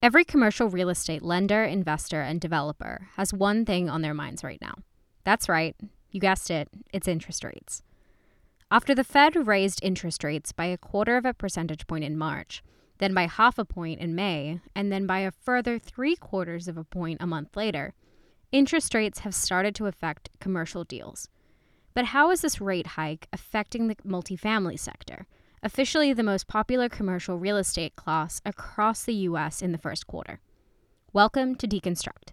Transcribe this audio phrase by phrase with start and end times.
[0.00, 4.60] Every commercial real estate lender, investor, and developer has one thing on their minds right
[4.60, 4.74] now.
[5.24, 5.74] That's right,
[6.12, 7.82] you guessed it, it's interest rates.
[8.70, 12.62] After the Fed raised interest rates by a quarter of a percentage point in March,
[12.98, 16.76] then by half a point in May, and then by a further three quarters of
[16.78, 17.92] a point a month later,
[18.52, 21.28] interest rates have started to affect commercial deals.
[21.92, 25.26] But how is this rate hike affecting the multifamily sector?
[25.62, 29.62] Officially the most popular commercial real estate class across the U.S.
[29.62, 30.40] in the first quarter.
[31.12, 32.32] Welcome to Deconstruct.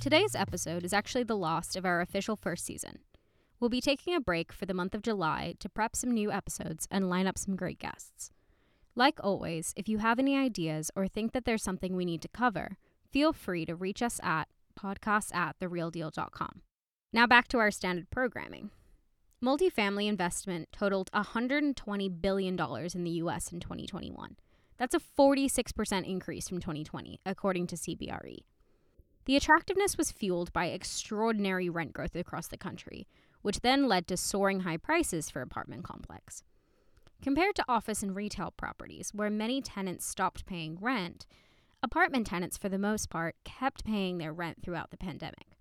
[0.00, 2.98] Today's episode is actually the last of our official first season.
[3.58, 6.86] We'll be taking a break for the month of July to prep some new episodes
[6.90, 8.30] and line up some great guests.
[8.94, 12.28] Like always, if you have any ideas or think that there's something we need to
[12.28, 12.76] cover,
[13.10, 16.62] feel free to reach us at podcasts at therealdeal.com.
[17.12, 18.70] Now back to our standard programming.
[19.42, 22.58] Multifamily investment totaled $120 billion
[22.94, 24.36] in the US in 2021.
[24.78, 28.38] That's a 46% increase from 2020, according to CBRE.
[29.24, 33.06] The attractiveness was fueled by extraordinary rent growth across the country,
[33.40, 36.42] which then led to soaring high prices for apartment complex.
[37.22, 41.24] Compared to office and retail properties, where many tenants stopped paying rent,
[41.80, 45.56] apartment tenants, for the most part, kept paying their rent throughout the pandemic.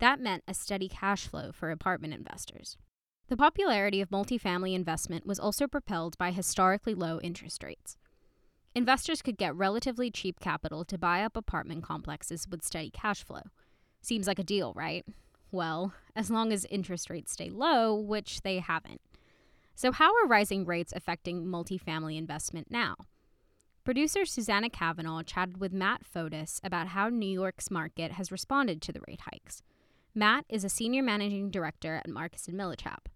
[0.00, 2.76] That meant a steady cash flow for apartment investors.
[3.28, 7.96] The popularity of multifamily investment was also propelled by historically low interest rates.
[8.74, 13.42] Investors could get relatively cheap capital to buy up apartment complexes with steady cash flow.
[14.02, 15.06] Seems like a deal, right?
[15.52, 19.00] Well, as long as interest rates stay low, which they haven't.
[19.76, 22.94] So, how are rising rates affecting multifamily investment now?
[23.84, 28.92] Producer Susanna Cavanaugh chatted with Matt Fotis about how New York's market has responded to
[28.92, 29.62] the rate hikes.
[30.14, 33.06] Matt is a senior managing director at Marcus and Millichap.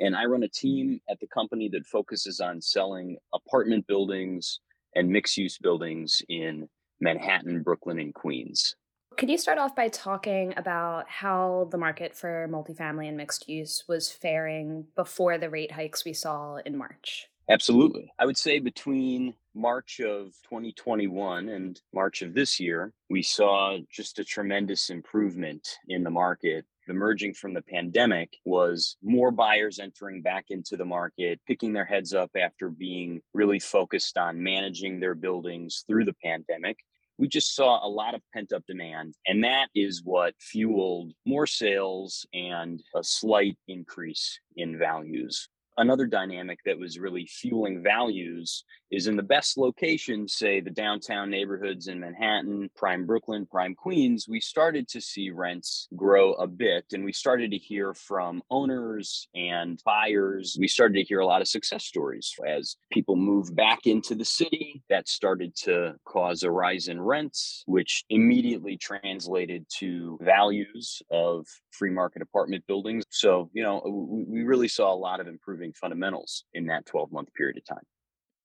[0.00, 4.58] And I run a team at the company that focuses on selling apartment buildings
[4.96, 6.68] and mixed use buildings in
[7.00, 8.74] Manhattan, Brooklyn, and Queens.
[9.16, 13.84] Could you start off by talking about how the market for multifamily and mixed use
[13.88, 17.28] was faring before the rate hikes we saw in March?
[17.48, 18.12] Absolutely.
[18.18, 24.18] I would say between March of 2021 and March of this year, we saw just
[24.18, 26.64] a tremendous improvement in the market.
[26.88, 32.14] Emerging from the pandemic was more buyers entering back into the market, picking their heads
[32.14, 36.78] up after being really focused on managing their buildings through the pandemic
[37.18, 39.14] we just saw a lot of pent up demand.
[39.26, 45.48] And that is what fueled more sales and a slight increase in values.
[45.78, 51.30] Another dynamic that was really fueling values is in the best locations, say the downtown
[51.30, 56.84] neighborhoods in Manhattan, prime Brooklyn, prime Queens, we started to see rents grow a bit.
[56.92, 60.56] And we started to hear from owners and buyers.
[60.60, 64.26] We started to hear a lot of success stories as people moved back into the
[64.26, 64.82] city.
[64.90, 71.90] That started to cause a rise in rents, which immediately translated to values of free
[71.90, 73.04] market apartment buildings.
[73.08, 73.82] So, you know,
[74.28, 75.26] we really saw a lot of
[75.62, 77.84] improving fundamentals in that 12 month period of time.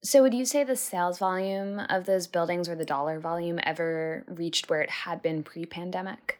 [0.04, 4.24] So, would you say the sales volume of those buildings or the dollar volume ever
[4.28, 6.40] reached where it had been pre pandemic?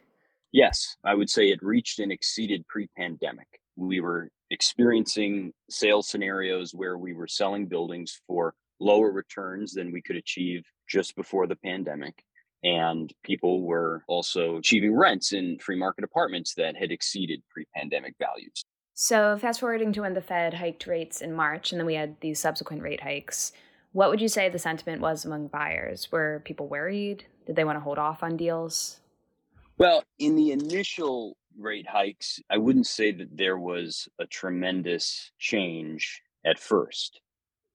[0.52, 3.48] Yes, I would say it reached and exceeded pre pandemic.
[3.76, 10.00] We were experiencing sales scenarios where we were selling buildings for lower returns than we
[10.00, 12.14] could achieve just before the pandemic.
[12.64, 18.14] And people were also achieving rents in free market apartments that had exceeded pre pandemic
[18.18, 18.64] values.
[19.00, 22.20] So, fast forwarding to when the Fed hiked rates in March and then we had
[22.20, 23.52] these subsequent rate hikes,
[23.92, 26.10] what would you say the sentiment was among buyers?
[26.10, 27.24] Were people worried?
[27.46, 28.98] Did they want to hold off on deals?
[29.76, 36.20] Well, in the initial rate hikes, I wouldn't say that there was a tremendous change
[36.44, 37.20] at first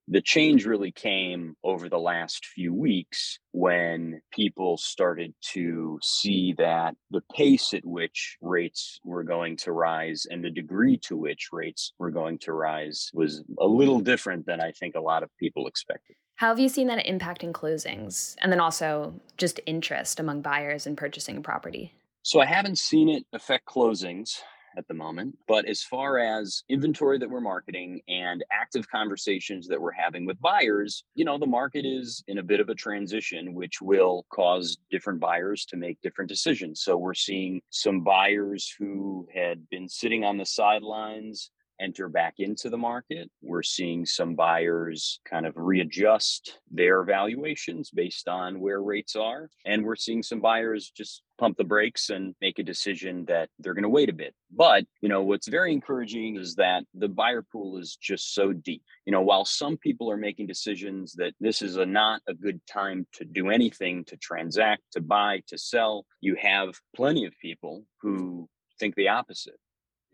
[0.08, 6.94] the change really came over the last few weeks when people started to see that
[7.10, 11.92] the pace at which rates were going to rise and the degree to which rates
[11.98, 15.66] were going to rise was a little different than I think a lot of people
[15.66, 16.16] expected.
[16.36, 20.96] How have you seen that impacting closings and then also just interest among buyers in
[20.96, 21.94] purchasing a property?
[22.22, 24.40] So I haven't seen it affect closings
[24.76, 25.36] at the moment.
[25.46, 30.40] But as far as inventory that we're marketing and active conversations that we're having with
[30.40, 34.76] buyers, you know, the market is in a bit of a transition, which will cause
[34.90, 36.82] different buyers to make different decisions.
[36.82, 41.50] So we're seeing some buyers who had been sitting on the sidelines
[41.80, 43.30] enter back into the market.
[43.42, 49.50] We're seeing some buyers kind of readjust their valuations based on where rates are.
[49.64, 53.74] And we're seeing some buyers just pump the brakes and make a decision that they're
[53.74, 54.34] going to wait a bit.
[54.50, 58.82] But, you know, what's very encouraging is that the buyer pool is just so deep.
[59.04, 62.60] You know, while some people are making decisions that this is a not a good
[62.66, 67.84] time to do anything, to transact, to buy, to sell, you have plenty of people
[68.00, 68.48] who
[68.78, 69.58] think the opposite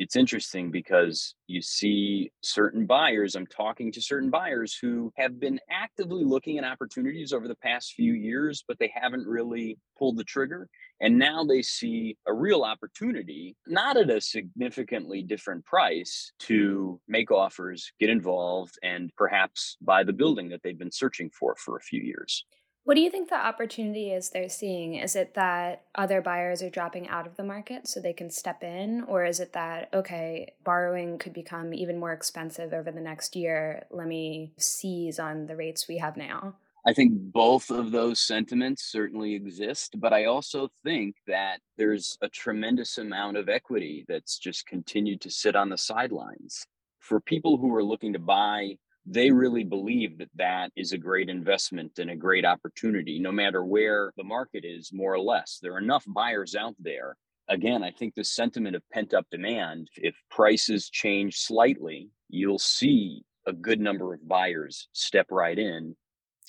[0.01, 5.61] it's interesting because you see certain buyers i'm talking to certain buyers who have been
[5.71, 10.25] actively looking at opportunities over the past few years but they haven't really pulled the
[10.25, 10.67] trigger
[11.03, 17.31] and now they see a real opportunity not at a significantly different price to make
[17.31, 21.83] offers get involved and perhaps buy the building that they've been searching for for a
[21.83, 22.47] few years
[22.85, 24.95] what do you think the opportunity is they're seeing?
[24.95, 28.63] Is it that other buyers are dropping out of the market so they can step
[28.63, 29.05] in?
[29.07, 33.85] Or is it that, okay, borrowing could become even more expensive over the next year?
[33.91, 36.55] Let me seize on the rates we have now?
[36.87, 42.29] I think both of those sentiments certainly exist, but I also think that there's a
[42.29, 46.67] tremendous amount of equity that's just continued to sit on the sidelines.
[46.99, 48.77] For people who are looking to buy
[49.11, 53.65] they really believe that that is a great investment and a great opportunity, no matter
[53.65, 55.59] where the market is, more or less.
[55.61, 57.17] There are enough buyers out there.
[57.49, 63.25] Again, I think the sentiment of pent up demand, if prices change slightly, you'll see
[63.47, 65.97] a good number of buyers step right in.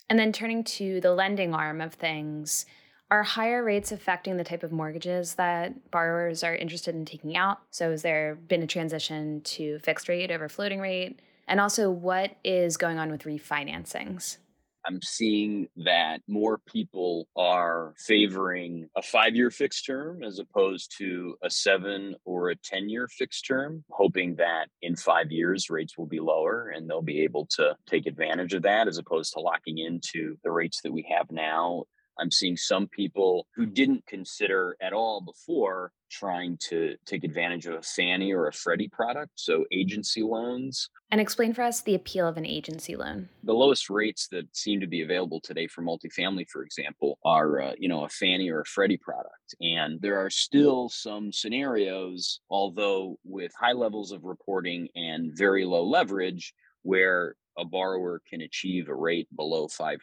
[0.07, 2.67] And then turning to the lending arm of things,
[3.09, 7.59] are higher rates affecting the type of mortgages that borrowers are interested in taking out?
[7.71, 11.19] So, has there been a transition to fixed rate over floating rate?
[11.47, 14.37] And also, what is going on with refinancings?
[14.85, 21.35] I'm seeing that more people are favoring a five year fixed term as opposed to
[21.43, 26.07] a seven or a 10 year fixed term, hoping that in five years rates will
[26.07, 29.77] be lower and they'll be able to take advantage of that as opposed to locking
[29.77, 31.83] into the rates that we have now.
[32.21, 37.73] I'm seeing some people who didn't consider at all before trying to take advantage of
[37.73, 40.89] a Fannie or a Freddie product, so agency loans.
[41.09, 43.29] And explain for us the appeal of an agency loan.
[43.43, 47.71] The lowest rates that seem to be available today for multifamily, for example, are uh,
[47.77, 53.17] you know a Fannie or a Freddie product, and there are still some scenarios, although
[53.23, 56.53] with high levels of reporting and very low leverage,
[56.83, 59.97] where a borrower can achieve a rate below 5%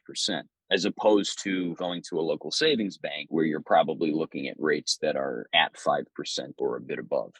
[0.70, 4.98] as opposed to going to a local savings bank where you're probably looking at rates
[5.02, 6.04] that are at 5%
[6.58, 7.32] or a bit above.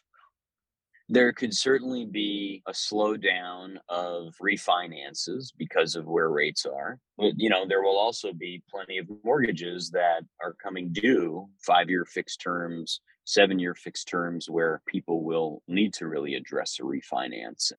[1.10, 6.98] There could certainly be a slowdown of refinances because of where rates are.
[7.16, 11.88] But, you know, there will also be plenty of mortgages that are coming due, five
[11.88, 16.82] year fixed terms, seven year fixed terms, where people will need to really address a
[16.82, 17.72] refinance.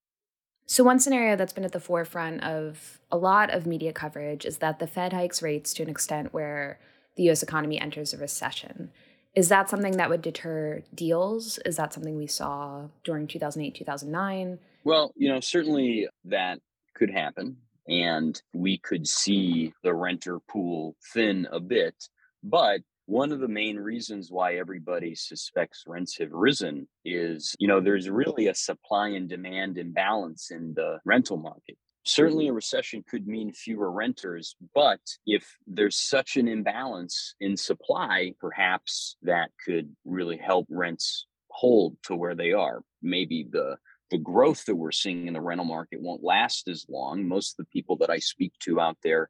[0.71, 4.60] So, one scenario that's been at the forefront of a lot of media coverage is
[4.60, 6.80] that the Fed hikes rates to an extent where
[7.16, 8.92] the US economy enters a recession.
[9.33, 11.57] Is that something that would deter deals?
[11.66, 14.60] Is that something we saw during 2008, 2009?
[14.83, 16.60] Well, you know, certainly that
[16.94, 17.57] could happen.
[17.88, 21.95] And we could see the renter pool thin a bit.
[22.44, 27.81] But one of the main reasons why everybody suspects rents have risen is, you know,
[27.81, 31.75] there's really a supply and demand imbalance in the rental market.
[32.06, 32.51] Certainly, mm-hmm.
[32.51, 39.17] a recession could mean fewer renters, but if there's such an imbalance in supply, perhaps
[39.23, 42.81] that could really help rents hold to where they are.
[43.01, 43.78] Maybe the
[44.11, 47.28] the growth that we're seeing in the rental market won't last as long.
[47.28, 49.30] Most of the people that I speak to out there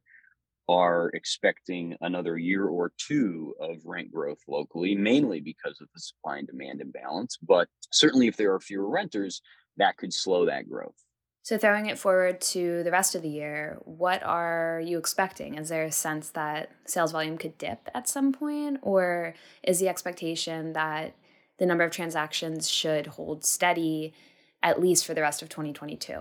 [0.70, 6.38] are expecting another year or two of rent growth locally, mainly because of the supply
[6.38, 7.38] and demand imbalance.
[7.42, 9.42] But certainly, if there are fewer renters,
[9.78, 10.94] that could slow that growth.
[11.42, 15.56] So, throwing it forward to the rest of the year, what are you expecting?
[15.56, 19.34] Is there a sense that sales volume could dip at some point, or
[19.64, 21.16] is the expectation that
[21.58, 24.14] the number of transactions should hold steady
[24.62, 26.20] at least for the rest of 2022?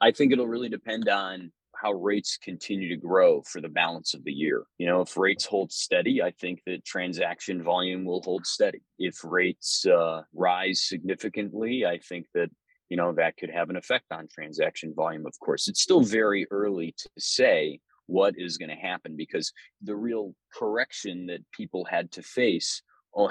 [0.00, 1.50] I think it'll really depend on
[1.82, 4.64] how rates continue to grow for the balance of the year.
[4.78, 8.82] You know, if rates hold steady, I think that transaction volume will hold steady.
[8.98, 12.50] If rates uh, rise significantly, I think that
[12.88, 15.26] you know that could have an effect on transaction volume.
[15.26, 19.96] Of course, it's still very early to say what is going to happen because the
[19.96, 22.82] real correction that people had to face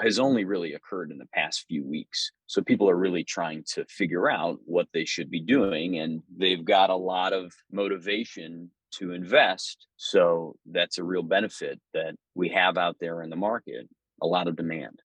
[0.02, 2.30] has only really occurred in the past few weeks.
[2.46, 6.64] So people are really trying to figure out what they should be doing, and they've
[6.64, 9.86] got a lot of motivation to invest.
[9.96, 13.88] So that's a real benefit that we have out there in the market
[14.22, 15.00] a lot of demand.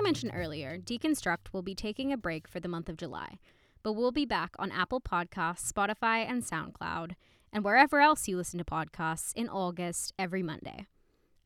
[0.00, 3.38] Mentioned earlier, Deconstruct will be taking a break for the month of July,
[3.82, 7.12] but we'll be back on Apple Podcasts, Spotify, and SoundCloud,
[7.52, 10.86] and wherever else you listen to podcasts in August every Monday.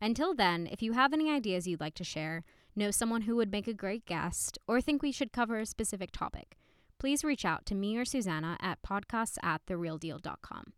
[0.00, 2.44] Until then, if you have any ideas you'd like to share,
[2.76, 6.10] know someone who would make a great guest, or think we should cover a specific
[6.12, 6.56] topic,
[6.98, 10.72] please reach out to me or Susanna at podcasts at therealdeal.com.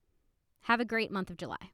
[0.63, 1.73] Have a great month of July.